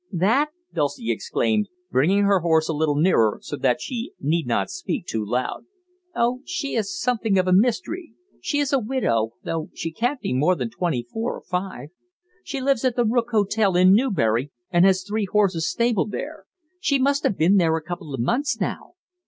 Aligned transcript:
"That?" 0.11 0.49
Dulcie 0.73 1.11
exclaimed, 1.11 1.69
bringing 1.91 2.23
her 2.23 2.39
horse 2.39 2.67
a 2.67 2.73
little 2.73 2.95
nearer, 2.95 3.37
so 3.43 3.55
that 3.57 3.81
she 3.81 4.13
need 4.19 4.47
not 4.47 4.71
speak 4.71 5.05
too 5.05 5.23
loud. 5.23 5.67
"Oh, 6.15 6.41
she 6.43 6.73
is 6.73 6.99
something 6.99 7.37
of 7.37 7.47
a 7.47 7.53
mystery. 7.53 8.13
She 8.39 8.57
is 8.57 8.73
a 8.73 8.79
widow, 8.79 9.33
though 9.43 9.69
she 9.75 9.91
can't 9.91 10.19
be 10.19 10.33
more 10.33 10.55
than 10.55 10.71
twenty 10.71 11.03
four 11.13 11.35
or 11.35 11.41
five. 11.43 11.89
She 12.43 12.59
lives 12.61 12.83
at 12.83 12.95
the 12.95 13.05
Rook 13.05 13.29
Hotel, 13.29 13.75
in 13.75 13.93
Newbury, 13.93 14.51
and 14.71 14.85
has 14.85 15.03
three 15.03 15.25
horses 15.25 15.69
stabled 15.69 16.09
there. 16.09 16.45
She 16.79 16.97
must 16.97 17.21
have 17.21 17.37
been 17.37 17.57
there 17.57 17.77
a 17.77 17.83
couple 17.83 18.11
of 18.11 18.19
months, 18.19 18.59
now. 18.59 18.95